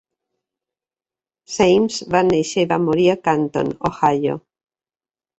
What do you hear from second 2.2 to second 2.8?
néixer i va